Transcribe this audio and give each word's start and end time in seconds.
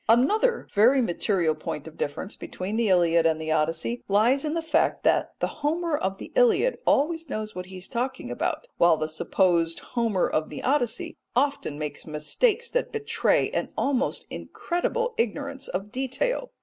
Another 0.09 0.67
very 0.73 0.99
material 0.99 1.53
point 1.53 1.87
of 1.87 1.95
difference 1.95 2.35
between 2.35 2.75
the 2.75 2.89
Iliad 2.89 3.27
and 3.27 3.39
the 3.39 3.51
Odyssey 3.51 4.01
lies 4.07 4.43
in 4.43 4.55
the 4.55 4.63
fact 4.63 5.03
that 5.03 5.33
the 5.39 5.61
Homer 5.61 5.95
of 5.95 6.17
the 6.17 6.31
Iliad 6.35 6.79
always 6.87 7.29
knows 7.29 7.53
what 7.53 7.67
he 7.67 7.77
is 7.77 7.87
talking 7.87 8.31
about, 8.31 8.65
while 8.79 8.97
the 8.97 9.07
supposed 9.07 9.77
Homer 9.93 10.27
of 10.27 10.49
the 10.49 10.63
Odyssey 10.63 11.17
often 11.35 11.77
makes 11.77 12.07
mistakes 12.07 12.71
that 12.71 12.91
betray 12.91 13.51
an 13.51 13.71
almost 13.77 14.25
incredible 14.31 15.13
ignorance 15.19 15.67
of 15.67 15.91
detail. 15.91 16.49